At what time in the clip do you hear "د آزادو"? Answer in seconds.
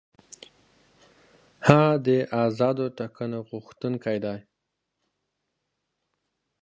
2.07-2.85